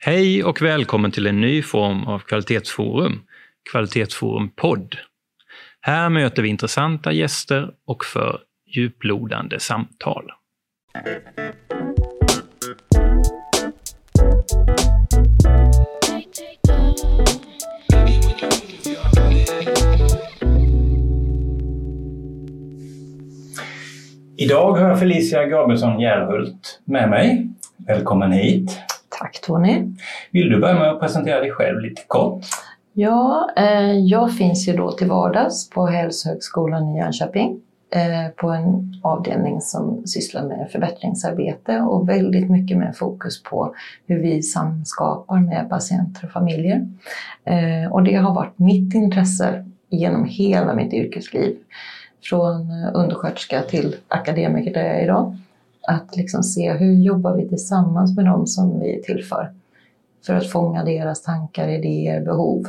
[0.00, 3.20] Hej och välkommen till en ny form av kvalitetsforum,
[3.70, 4.96] Kvalitetsforum podd.
[5.80, 10.24] Här möter vi intressanta gäster och för djuplodande samtal.
[24.36, 27.48] Idag har jag Felicia Gabrielsson Järhult med mig.
[27.86, 28.87] Välkommen hit!
[29.18, 29.94] Tack Tony!
[30.30, 32.44] Vill du börja med att presentera dig själv lite kort?
[32.92, 38.94] Ja, eh, jag finns ju då till vardags på Hälsohögskolan i Jönköping eh, på en
[39.02, 43.74] avdelning som sysslar med förbättringsarbete och väldigt mycket med fokus på
[44.06, 46.88] hur vi samskapar med patienter och familjer.
[47.44, 51.56] Eh, och det har varit mitt intresse genom hela mitt yrkesliv.
[52.22, 55.36] Från undersköterska till akademiker där jag är idag.
[55.90, 59.50] Att liksom se hur jobbar vi tillsammans med dem som vi är till för.
[60.26, 62.66] För att fånga deras tankar, idéer, behov.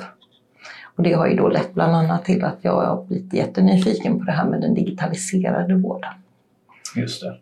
[0.96, 4.26] Och det har ju då lett bland annat till att jag har blivit jättenyfiken på
[4.26, 6.10] det här med den digitaliserade vården.
[6.96, 7.34] Just det.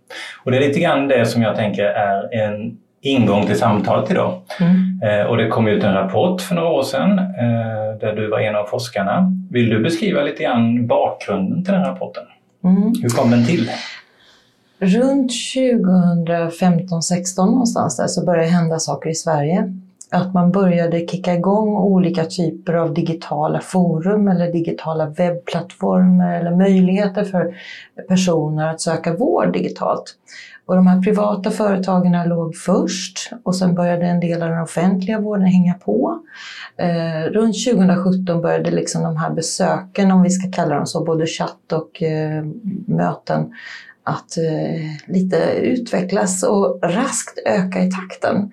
[0.44, 4.42] Och det är lite grann det som jag tänker är en ingång till samtalet idag.
[4.60, 5.02] Mm.
[5.04, 8.40] Eh, och det kom ut en rapport för några år sedan eh, där du var
[8.40, 9.34] en av forskarna.
[9.52, 12.24] Vill du beskriva lite grann bakgrunden till den rapporten?
[12.64, 12.94] Mm.
[13.02, 13.70] Hur kom den till?
[14.80, 19.74] Runt 2015-16 någonstans där så började det hända saker i Sverige.
[20.12, 27.24] Att man började kicka igång olika typer av digitala forum eller digitala webbplattformar eller möjligheter
[27.24, 27.56] för
[28.08, 30.16] personer att söka vård digitalt.
[30.66, 35.20] Och de här privata företagen låg först och sen började en del av den offentliga
[35.20, 36.20] vården hänga på.
[36.78, 41.26] Eh, runt 2017 började liksom de här besöken, om vi ska kalla dem så, både
[41.26, 42.46] chatt och eh,
[42.88, 43.54] möten,
[44.08, 48.52] att eh, lite utvecklas och raskt öka i takten.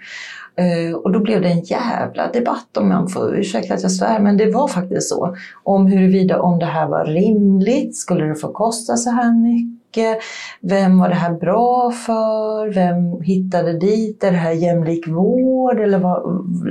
[0.57, 4.21] Eh, och då blev det en jävla debatt, om man får ursäkta att jag svär,
[4.21, 5.37] men det var faktiskt så.
[5.63, 10.19] Om huruvida om det här var rimligt, skulle det få kosta så här mycket?
[10.61, 12.75] Vem var det här bra för?
[12.75, 14.25] Vem hittade dit?
[14.25, 15.81] Är det här jämlik vård?
[15.81, 16.23] Eller vad,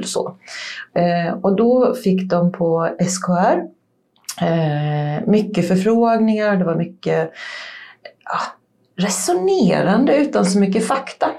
[0.06, 0.36] så.
[0.96, 3.60] Eh, och då fick de på SKR
[4.42, 7.32] eh, mycket förfrågningar, det var mycket
[8.26, 8.40] ja,
[8.96, 11.32] resonerande utan så mycket fakta.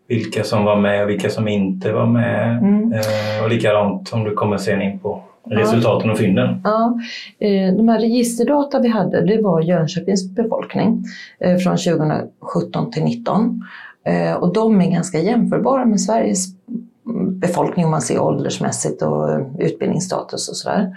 [0.07, 2.93] vilka som var med och vilka som inte var med mm.
[2.93, 6.61] Eh, och likadant om du kommer sen in på resultaten och fynden?
[6.63, 6.99] Ja,
[7.39, 11.03] eh, de här registerdata vi hade det var Jönköpings befolkning
[11.39, 13.61] eh, från 2017 till 2019.
[14.05, 16.47] Eh, och de är ganska jämförbara med Sveriges
[17.41, 20.91] befolkning om man ser åldersmässigt och eh, utbildningsstatus och sådär.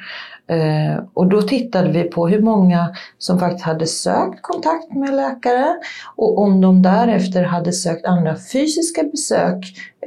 [0.46, 5.76] Eh, och då tittade vi på hur många som faktiskt hade sökt kontakt med läkare
[6.16, 9.64] och om de därefter hade sökt andra fysiska besök,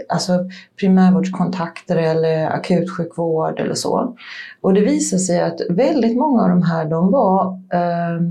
[0.10, 0.34] alltså
[0.80, 4.16] primärvårdskontakter eller akutsjukvård eller så.
[4.62, 8.22] Och det visade sig att väldigt många av de här de var eh,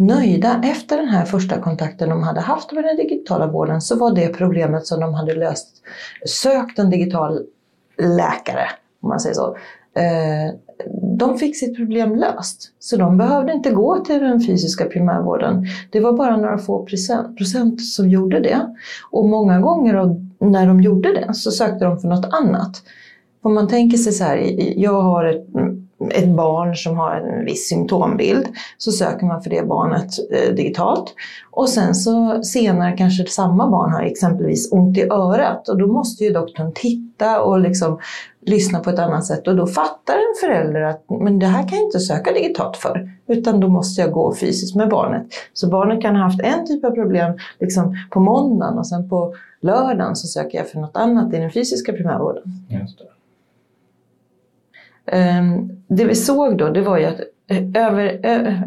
[0.00, 4.14] nöjda efter den här första kontakten de hade haft med den digitala vården så var
[4.14, 5.68] det problemet som de hade löst
[6.26, 7.40] sökt en digital
[7.98, 8.68] läkare,
[9.02, 9.56] om man säger så.
[9.94, 10.54] Eh,
[11.18, 12.72] de fick sitt problem löst.
[12.78, 15.66] Så de behövde inte gå till den fysiska primärvården.
[15.90, 16.86] Det var bara några få
[17.38, 18.74] procent som gjorde det.
[19.10, 19.94] Och många gånger
[20.38, 22.82] när de gjorde det så sökte de för något annat.
[23.42, 24.36] Om man tänker sig så här,
[24.80, 25.46] jag har ett
[26.10, 28.46] ett barn som har en viss symptombild
[28.78, 31.14] så söker man för det barnet eh, digitalt.
[31.50, 36.24] Och sen så senare kanske samma barn har exempelvis ont i örat och då måste
[36.24, 37.98] ju doktorn titta och liksom
[38.46, 41.78] lyssna på ett annat sätt och då fattar en förälder att men det här kan
[41.78, 45.26] jag inte söka digitalt för utan då måste jag gå fysiskt med barnet.
[45.52, 49.34] Så barnet kan ha haft en typ av problem liksom på måndagen och sen på
[49.60, 52.42] lördagen så söker jag för något annat i den fysiska primärvården.
[52.68, 53.04] Just det.
[55.06, 58.20] Ehm, det vi såg då det var ju att eh, över,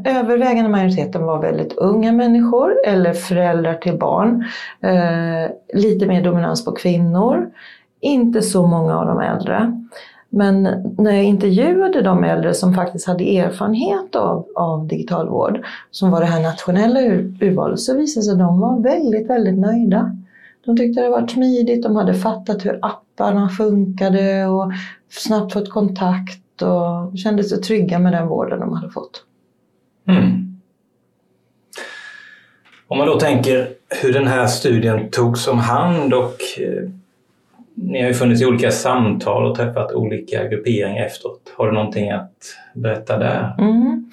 [0.06, 4.46] övervägande majoriteten var väldigt unga människor eller föräldrar till barn.
[4.82, 7.52] Ehm, lite mer dominans på kvinnor.
[8.00, 9.84] Inte så många av de äldre.
[10.36, 10.64] Men
[10.98, 16.20] när jag intervjuade de äldre som faktiskt hade erfarenhet av, av digital vård, som var
[16.20, 20.18] det här nationella ur, urvalet, så visade det sig att de var väldigt, väldigt nöjda.
[20.65, 24.71] De tyckte det var smidigt, de hade fattat hur apparna funkade och
[25.10, 29.24] snabbt fått kontakt och kände sig trygga med den vården de hade fått.
[30.07, 30.60] Mm.
[32.88, 33.69] Om man då tänker
[34.01, 36.89] hur den här studien togs om hand och eh,
[37.75, 41.54] ni har ju funnits i olika samtal och träffat olika grupperingar efteråt.
[41.57, 43.56] Har du någonting att berätta där?
[43.60, 44.10] Mm.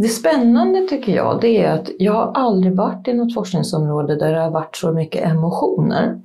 [0.00, 4.32] Det spännande tycker jag det är att jag har aldrig varit i något forskningsområde där
[4.32, 6.20] det har varit så mycket emotioner.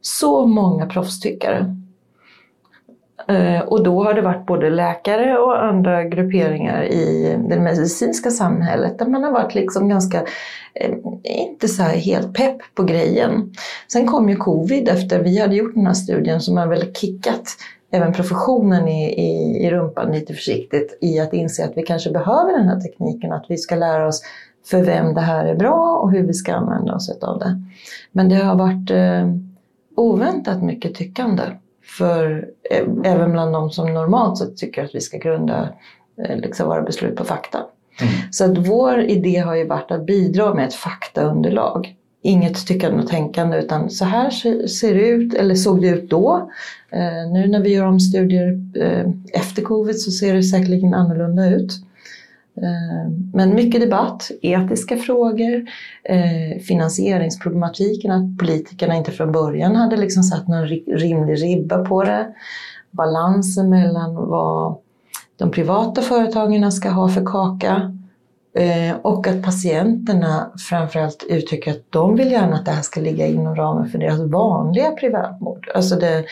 [0.00, 1.76] Så många proffstyckare.
[3.28, 8.98] Eh, och då har det varit både läkare och andra grupperingar i det medicinska samhället
[8.98, 10.22] där man har varit liksom ganska,
[10.74, 13.52] eh, inte så helt pepp på grejen.
[13.92, 17.44] Sen kom ju covid efter vi hade gjort den här studien som har väl kickat
[17.90, 22.52] även professionen i, i, i rumpan lite försiktigt i att inse att vi kanske behöver
[22.52, 24.22] den här tekniken, att vi ska lära oss
[24.66, 27.62] för vem det här är bra och hur vi ska använda oss av det.
[28.12, 29.34] Men det har varit eh,
[29.96, 31.42] oväntat mycket tyckande
[31.98, 35.68] för eh, även bland de som normalt sett tycker att vi ska grunda
[36.24, 37.58] eh, liksom våra beslut på fakta.
[38.00, 38.12] Mm.
[38.30, 41.96] Så att vår idé har ju varit att bidra med ett faktaunderlag.
[42.22, 44.30] Inget tyckande och tänkande utan så här
[44.66, 46.50] ser det ut, eller såg det ut då.
[46.90, 51.50] Eh, nu när vi gör om studier eh, efter covid så ser det säkerligen annorlunda
[51.50, 51.72] ut.
[52.56, 55.64] Eh, men mycket debatt, etiska frågor,
[56.04, 62.26] eh, finansieringsproblematiken, att politikerna inte från början hade liksom satt någon rimlig ribba på det.
[62.90, 64.76] Balansen mellan vad
[65.36, 67.99] de privata företagen ska ha för kaka
[68.54, 73.26] Eh, och att patienterna framförallt uttrycker att de vill gärna att det här ska ligga
[73.26, 75.68] inom ramen för deras vanliga privatvård.
[75.74, 76.24] Alltså den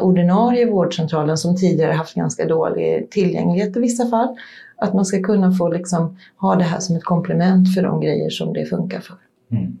[0.00, 4.36] ordinarie vårdcentralen som tidigare haft ganska dålig tillgänglighet i vissa fall
[4.76, 8.30] att man ska kunna få liksom, ha det här som ett komplement för de grejer
[8.30, 9.16] som det funkar för.
[9.50, 9.78] Mm.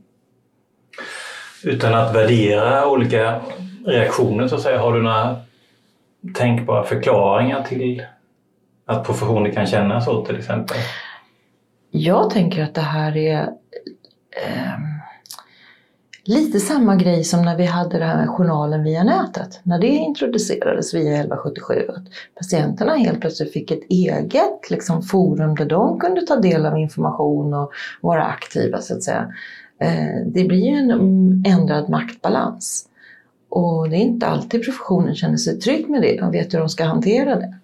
[1.64, 3.40] Utan att värdera olika
[3.86, 5.36] reaktioner så att säga, har du några
[6.34, 8.02] tänkbara förklaringar till
[8.86, 10.76] att professionen kan känna så till exempel?
[11.96, 13.42] Jag tänker att det här är
[14.46, 14.78] eh,
[16.26, 19.60] Lite samma grej som när vi hade den här journalen via nätet.
[19.62, 21.74] När det introducerades via 1177.
[21.88, 22.04] Att
[22.34, 27.54] patienterna helt plötsligt fick ett eget liksom, forum där de kunde ta del av information
[27.54, 29.32] och vara aktiva så att säga.
[29.78, 32.88] Eh, det blir ju en mm, ändrad maktbalans.
[33.48, 36.68] Och det är inte alltid professionen känner sig trygg med det och vet hur de
[36.68, 37.54] ska hantera det.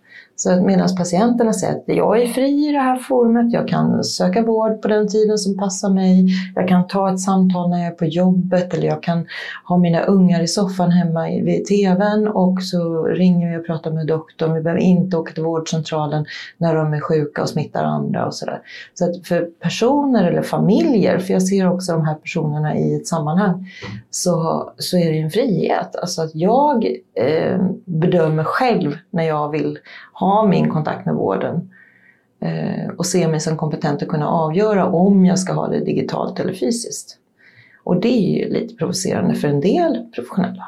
[0.43, 4.43] Så medan patienterna säger att jag är fri i det här forumet, jag kan söka
[4.43, 7.91] vård på den tiden som passar mig, jag kan ta ett samtal när jag är
[7.91, 9.27] på jobbet eller jag kan
[9.65, 14.07] ha mina ungar i soffan hemma vid TVn och så ringer vi och pratar med
[14.07, 14.55] doktorn.
[14.55, 16.25] Vi behöver inte åka till vårdcentralen
[16.59, 18.61] när de är sjuka och smittar andra och sådär.
[18.95, 23.07] Så att för personer eller familjer, för jag ser också de här personerna i ett
[23.07, 23.67] sammanhang,
[24.11, 25.97] så, så är det en frihet.
[25.97, 26.85] Alltså att jag
[27.21, 29.79] eh, bedömer själv när jag vill
[30.13, 31.71] ha min kontakt med vården
[32.41, 36.41] eh, och se mig som kompetent att kunna avgöra om jag ska ha det digitalt
[36.41, 37.17] eller fysiskt.
[37.85, 40.65] Och det är ju lite provocerande för en del professionella.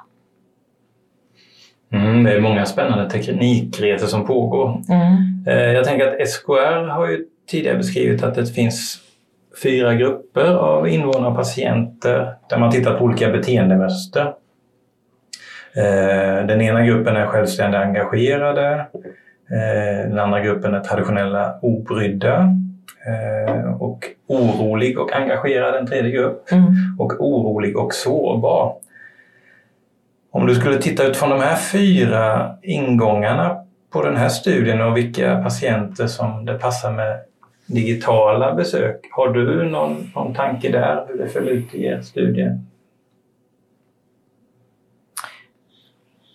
[1.92, 4.82] Mm, det är många spännande teknikresor som pågår.
[4.88, 5.46] Mm.
[5.46, 8.98] Eh, jag tänker att SKR har ju tidigare beskrivit att det finns
[9.62, 14.34] fyra grupper av invånare och patienter där man tittar på olika beteendemönster.
[15.76, 18.86] Eh, den ena gruppen är självständigt engagerade.
[19.50, 22.56] Eh, den andra gruppen är traditionella obrydda
[23.06, 26.64] eh, och orolig och engagerad en tredje grupp mm.
[26.98, 28.74] och orolig och sårbar.
[30.30, 35.42] Om du skulle titta utifrån de här fyra ingångarna på den här studien och vilka
[35.42, 37.18] patienter som det passar med
[37.66, 39.00] digitala besök.
[39.10, 42.58] Har du någon, någon tanke där hur det föll ut i er studie?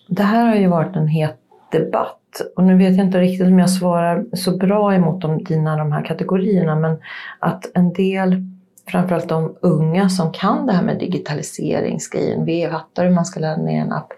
[0.08, 1.40] Det här har ju varit en het
[1.72, 5.78] debatt och nu vet jag inte riktigt om jag svarar så bra emot de, dina
[5.78, 6.98] de här kategorierna, men
[7.40, 8.44] att en del,
[8.88, 13.82] framförallt de unga som kan det här med digitaliseringsgrejen, fattar hur man ska ladda ner
[13.82, 14.14] en app,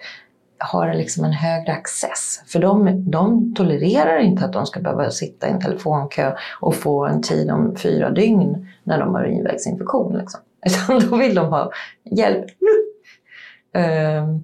[0.58, 2.43] har liksom en högre access.
[2.48, 7.05] För de, de tolererar inte att de ska behöva sitta i en telefonkö och få
[7.05, 10.17] en tid om fyra dygn när de har urinvägsinfektion.
[10.17, 10.41] Liksom.
[10.65, 11.72] Utan då vill de ha
[12.03, 13.81] hjälp nu.
[13.81, 14.43] Um,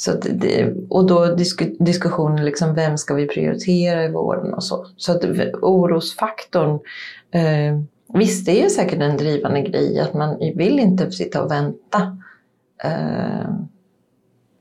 [0.00, 4.86] så det, och då disku, diskussionen, liksom, vem ska vi prioritera i vården och så.
[4.96, 5.24] Så att
[5.62, 6.80] orosfaktorn,
[7.30, 7.80] eh,
[8.14, 12.18] visst det är säkert en drivande grej att man vill inte sitta och vänta.
[12.84, 13.50] Eh,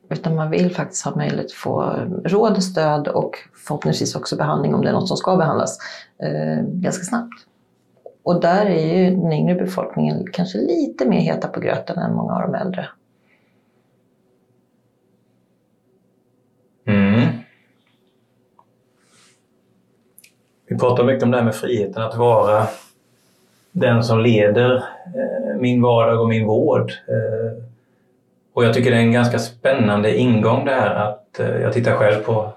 [0.09, 1.81] utan man vill faktiskt ha möjlighet att få
[2.25, 5.77] råd, och stöd och förhoppningsvis också behandling om det är något som ska behandlas
[6.23, 7.45] eh, ganska snabbt.
[8.23, 12.33] Och där är ju den yngre befolkningen kanske lite mer heta på gröten än många
[12.33, 12.89] av de äldre.
[16.89, 17.27] Mm.
[20.69, 22.67] Vi pratar mycket om det här med friheten att vara
[23.71, 26.91] den som leder eh, min vardag och min vård.
[27.07, 27.63] Eh,
[28.53, 31.95] och jag tycker det är en ganska spännande ingång det här att eh, jag tittar
[31.95, 32.49] själv på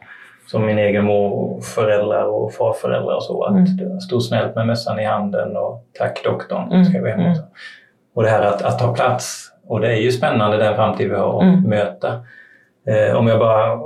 [0.47, 3.45] som min egen morföräldrar och farföräldrar och så.
[3.45, 4.01] Att mm.
[4.01, 6.85] stod snällt med mössan i handen och tack doktorn, mm.
[6.85, 7.39] ska vi hem mm.
[8.15, 9.53] Och det här att, att ta plats.
[9.67, 11.63] Och det är ju spännande den framtid vi har att mm.
[11.63, 12.21] möta.
[12.87, 13.81] Eh, om jag bara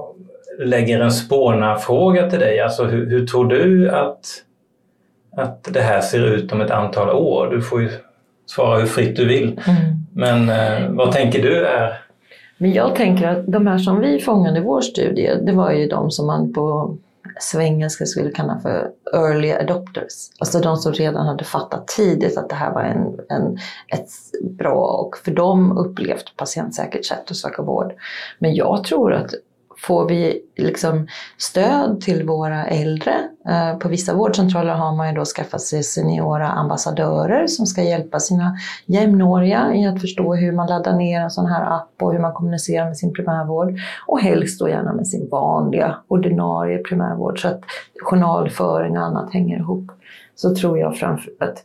[0.58, 2.60] lägger en spåna-fråga till dig.
[2.60, 4.26] Alltså hur, hur, tror du att,
[5.36, 7.50] att det här ser ut om ett antal år?
[7.50, 7.90] Du får ju
[8.46, 9.60] svara hur fritt du vill.
[9.66, 10.06] Mm.
[10.14, 12.06] Men eh, vad tänker du är
[12.58, 15.86] men jag tänker att de här som vi fångade i vår studie, det var ju
[15.86, 16.96] de som man på
[17.40, 20.30] svengelska skulle kalla för early adopters.
[20.38, 24.08] Alltså de som redan hade fattat tidigt att det här var en, en, ett
[24.58, 27.92] bra och för dem upplevt patientsäkert sätt att söka vård.
[28.38, 29.30] Men jag tror att
[29.78, 31.06] får vi liksom
[31.38, 33.14] stöd till våra äldre.
[33.48, 38.20] Eh, på vissa vårdcentraler har man ju då skaffat sig seniora ambassadörer som ska hjälpa
[38.20, 38.56] sina
[38.86, 42.32] jämnåriga i att förstå hur man laddar ner en sån här app och hur man
[42.32, 43.78] kommunicerar med sin primärvård.
[44.06, 47.60] Och helst då gärna med sin vanliga ordinarie primärvård så att
[48.02, 49.90] journalföring och annat hänger ihop.
[50.34, 51.64] Så tror jag framför att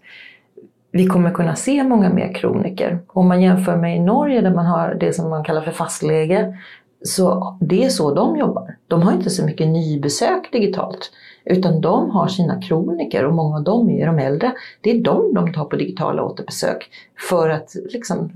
[0.91, 3.00] vi kommer kunna se många mer kroniker.
[3.08, 6.58] Om man jämför med i Norge där man har det som man kallar för fastläge
[7.03, 8.75] så det är så de jobbar.
[8.88, 11.12] De har inte så mycket nybesök digitalt,
[11.46, 14.51] utan de har sina kroniker och många av dem är de äldre.
[14.81, 16.89] Det är de de tar på digitala återbesök
[17.29, 18.31] för att liksom,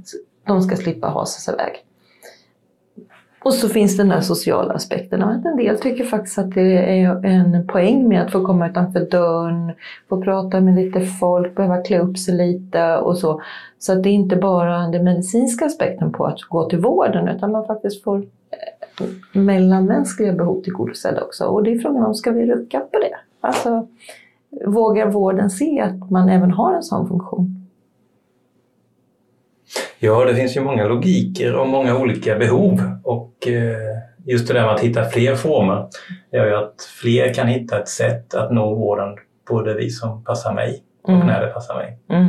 [0.47, 1.85] de ska slippa hasa sig iväg.
[3.45, 7.25] Och så finns den där sociala aspekten att en del tycker faktiskt att det är
[7.25, 9.71] en poäng med att få komma utanför dörren,
[10.09, 13.41] få prata med lite folk, behöva klä upp sig lite och så.
[13.79, 17.51] Så att det är inte bara den medicinska aspekten på att gå till vården utan
[17.51, 18.25] man faktiskt får
[19.31, 21.45] mellanmänskliga behov tillgodosedda också.
[21.45, 23.15] Och det är frågan om, ska vi rucka på det?
[23.41, 23.87] Alltså,
[24.65, 27.67] vågar vården se att man även har en sån funktion?
[29.99, 34.61] Ja, det finns ju många logiker och många olika behov och eh, just det där
[34.61, 35.87] med att hitta fler former
[36.31, 40.23] gör ju att fler kan hitta ett sätt att nå vården på det vis som
[40.23, 41.27] passar mig och mm.
[41.27, 41.99] när det passar mig.
[42.09, 42.27] Mm.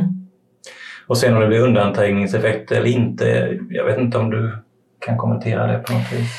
[1.07, 4.57] Och sen om det blir undanträngningseffekter eller inte, jag vet inte om du
[4.99, 6.31] kan kommentera det på något vis?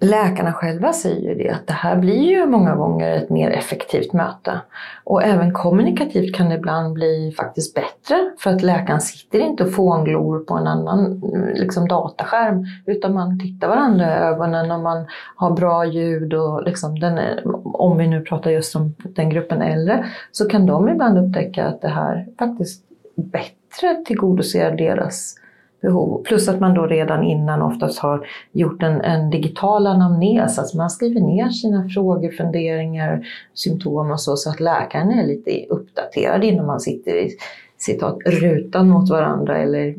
[0.00, 4.12] Läkarna själva säger ju det att det här blir ju många gånger ett mer effektivt
[4.12, 4.60] möte.
[5.04, 9.72] Och även kommunikativt kan det ibland bli faktiskt bättre för att läkaren sitter inte och
[9.72, 11.22] fånglor på en annan
[11.54, 17.00] liksom, dataskärm utan man tittar varandra i ögonen och man har bra ljud och liksom
[17.00, 17.18] den
[17.64, 21.80] om vi nu pratar just om den gruppen äldre så kan de ibland upptäcka att
[21.80, 22.84] det här faktiskt
[23.16, 25.34] bättre tillgodoser deras
[25.80, 26.22] behov.
[26.24, 30.90] Plus att man då redan innan oftast har gjort en, en digital anamnes, alltså man
[30.90, 36.66] skriver ner sina frågor, funderingar, symptom och så, så att läkaren är lite uppdaterad innan
[36.66, 37.30] man sitter i
[37.78, 39.94] citat, rutan mot varandra eller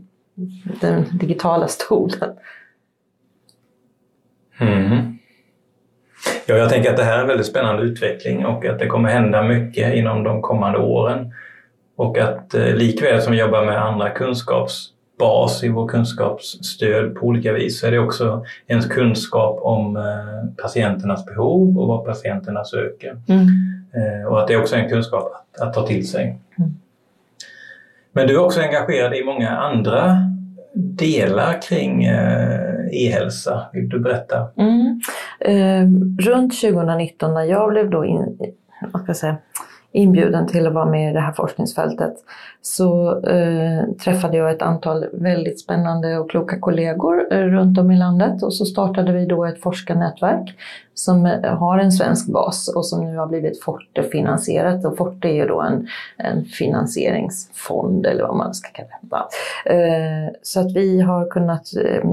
[0.81, 2.29] den digitala stolen.
[4.59, 5.17] Mm.
[6.45, 9.09] Ja, jag tänker att det här är en väldigt spännande utveckling och att det kommer
[9.09, 11.33] hända mycket inom de kommande åren.
[11.95, 17.25] Och att eh, likväl som vi jobbar med andra kunskaps bas i vår kunskapsstöd på
[17.25, 22.63] olika vis så är det också ens kunskap om eh, patienternas behov och vad patienterna
[22.63, 23.17] söker.
[23.27, 23.47] Mm.
[23.93, 26.39] Eh, och att det är också en kunskap att, att ta till sig.
[26.57, 26.71] Mm.
[28.11, 30.17] Men du är också engagerad i många andra
[30.73, 33.65] delar kring eh, e-hälsa.
[33.73, 34.47] Vill du berätta?
[34.57, 35.01] Mm.
[35.39, 35.87] Eh,
[36.25, 38.37] runt 2019 när jag blev då in,
[38.93, 39.37] vad ska jag säga,
[39.91, 42.13] inbjuden till att vara med i det här forskningsfältet
[42.61, 47.97] så eh, träffade jag ett antal väldigt spännande och kloka kollegor eh, runt om i
[47.97, 50.55] landet och så startade vi då ett forskarnätverk
[50.93, 54.85] som eh, har en svensk bas och som nu har blivit Forte-finansierat.
[54.85, 59.73] Och Forte är ju då en, en finansieringsfond eller vad man ska kalla det.
[59.73, 62.03] Eh, så att vi har kunnat eh,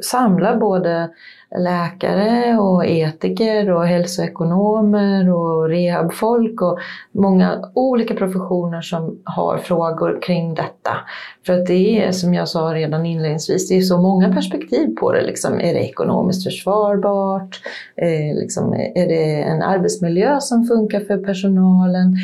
[0.00, 1.10] samla både
[1.58, 6.78] läkare och etiker och hälsoekonomer och rehabfolk och
[7.12, 10.90] många olika professioner som har frågor kring detta.
[11.46, 15.12] För att det är, som jag sa redan inledningsvis, det är så många perspektiv på
[15.12, 15.22] det.
[15.22, 17.60] Liksom, är det ekonomiskt försvarbart?
[17.96, 22.16] Eh, liksom, är det en arbetsmiljö som funkar för personalen?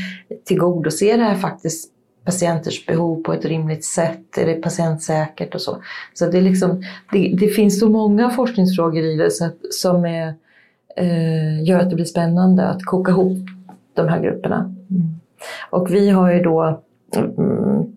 [0.45, 1.93] Tillgodoser det här faktiskt
[2.25, 4.39] patienters behov på ett rimligt sätt?
[4.39, 5.83] Är det patientsäkert och så?
[6.15, 10.05] Så det, är liksom, det, det finns så många forskningsfrågor i det så att, som
[10.05, 10.35] är,
[10.97, 13.39] eh, gör att det blir spännande att koka ihop
[13.95, 14.75] de här grupperna.
[14.91, 15.21] Mm.
[15.71, 16.81] Och vi har ju då
[17.17, 17.97] mm,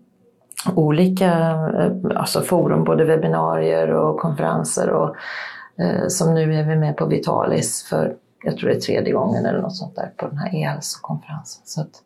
[0.74, 1.30] olika
[1.78, 5.16] eh, alltså forum, både webbinarier och konferenser och
[5.82, 9.46] eh, som nu är vi med på Vitalis för, jag tror det är tredje gången
[9.46, 11.62] eller något sånt där på den här e-hälsokonferensen.
[11.64, 12.02] Så att,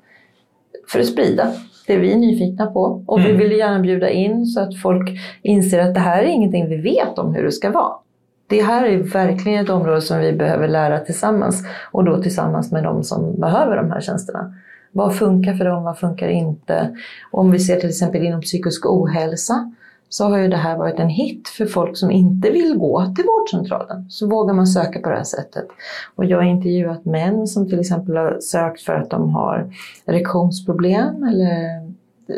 [0.93, 1.53] för att sprida
[1.87, 3.05] det vi är nyfikna på.
[3.07, 3.31] Och mm.
[3.31, 5.11] vi vill gärna bjuda in så att folk
[5.43, 7.93] inser att det här är ingenting vi vet om hur det ska vara.
[8.47, 12.85] Det här är verkligen ett område som vi behöver lära tillsammans och då tillsammans med
[12.85, 14.55] de som behöver de här tjänsterna.
[14.93, 16.97] Vad funkar för dem, vad funkar inte?
[17.31, 19.73] Om vi ser till exempel inom psykisk ohälsa
[20.13, 23.25] så har ju det här varit en hit för folk som inte vill gå till
[23.25, 24.11] vårdcentralen.
[24.11, 25.69] Så vågar man söka på det här sättet.
[26.15, 29.75] Och jag har intervjuat män som till exempel har sökt för att de har
[30.07, 31.81] erektionsproblem eller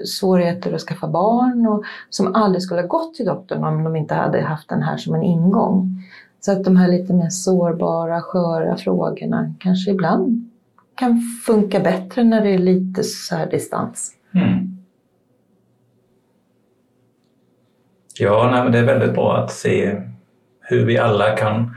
[0.05, 4.15] svårigheter att skaffa barn och som aldrig skulle ha gått till doktorn om de inte
[4.15, 6.03] hade haft den här som en ingång.
[6.41, 10.51] Så att de här lite mer sårbara, sköra frågorna kanske ibland
[10.95, 14.13] kan funka bättre när det är lite så här distans.
[14.35, 14.73] Mm.
[18.19, 19.97] Ja, nej, men det är väldigt bra att se
[20.61, 21.75] hur vi alla kan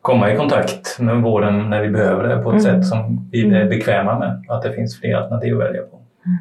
[0.00, 2.82] komma i kontakt med vården när vi behöver det på ett mm.
[2.82, 3.68] sätt som vi är mm.
[3.68, 4.44] bekväma med.
[4.48, 5.96] Att det finns fler alternativ att välja på.
[5.96, 6.38] Mm.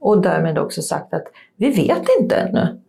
[0.00, 1.24] Och därmed också sagt att
[1.56, 2.80] vi vet inte ännu.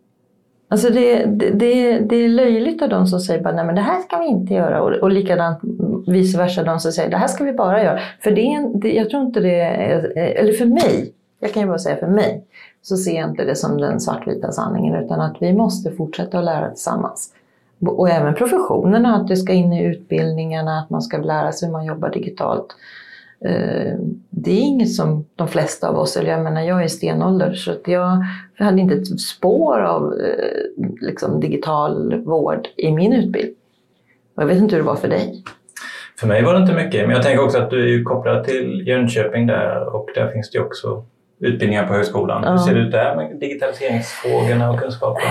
[0.68, 3.80] Alltså det, det, det, det är löjligt av de som säger bara, nej men det
[3.80, 5.58] här ska vi inte göra och, och likadant
[6.06, 8.00] vice versa de som säger det här ska vi bara göra.
[8.20, 11.62] För det är en, det, jag tror inte det är, eller för mig, jag kan
[11.62, 12.44] ju bara säga för mig,
[12.88, 16.44] så ser jag inte det som den svartvita sanningen utan att vi måste fortsätta att
[16.44, 17.34] lära tillsammans.
[17.80, 21.72] Och även professionerna, att det ska in i utbildningarna, att man ska lära sig hur
[21.72, 22.66] man jobbar digitalt.
[23.44, 23.94] Eh,
[24.30, 27.54] det är inget som de flesta av oss, eller jag menar jag är i stenålder
[27.54, 28.24] så att jag
[28.58, 33.56] hade inte ett spår av eh, liksom, digital vård i min utbildning.
[34.34, 35.44] Och jag vet inte hur det var för dig.
[36.20, 38.86] För mig var det inte mycket, men jag tänker också att du är kopplad till
[38.86, 41.04] Jönköping där och där finns det också
[41.38, 42.42] utbildningar på högskolan.
[42.44, 42.50] Ja.
[42.50, 45.22] Hur ser det ut där med digitaliseringsfrågorna och kunskapen?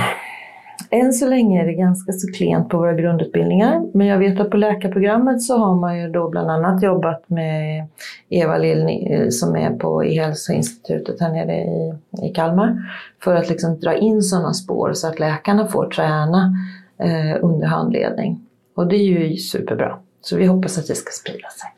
[0.89, 3.85] Än så länge är det ganska så klent på våra grundutbildningar.
[3.93, 7.87] Men jag vet att på läkarprogrammet så har man ju då bland annat jobbat med
[8.29, 11.93] Eva Lill som är på E-hälsoinstitutet här nere i,
[12.27, 12.77] i Kalmar.
[13.23, 16.53] För att liksom dra in sådana spår så att läkarna får träna
[16.97, 18.45] eh, under handledning.
[18.75, 19.97] Och det är ju superbra.
[20.21, 21.69] Så vi hoppas att det ska sprida sig.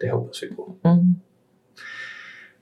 [0.00, 0.72] Det hoppas vi på.
[0.84, 1.14] Mm.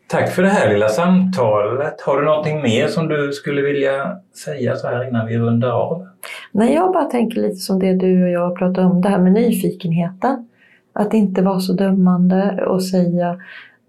[0.09, 2.01] Tack för det här lilla samtalet.
[2.01, 6.07] Har du någonting mer som du skulle vilja säga så här innan vi rundar av?
[6.53, 9.33] Nej, jag bara tänker lite som det du och jag pratade om, det här med
[9.33, 10.49] nyfikenheten.
[10.93, 13.29] Att inte vara så dömande och säga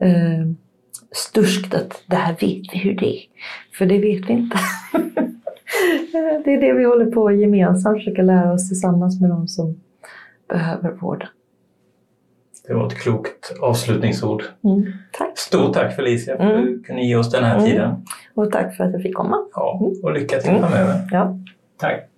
[0.02, 0.48] eh,
[1.12, 3.24] sturskt att det här vet vi hur det är.
[3.78, 4.58] För det vet vi inte.
[6.46, 9.82] det är det vi håller på att gemensamt försöka lära oss tillsammans med de som
[10.50, 11.28] behöver vården.
[12.68, 14.44] Det var ett klokt avslutningsord.
[14.64, 15.38] Mm, tack.
[15.38, 16.66] Stort tack Felicia för att mm.
[16.66, 17.66] du kunde ge oss den här mm.
[17.70, 18.06] tiden.
[18.34, 19.38] Och tack för att jag fick komma.
[19.54, 21.10] Ja, och lycka till framöver.
[21.12, 21.40] Ja.
[21.78, 22.10] Tack.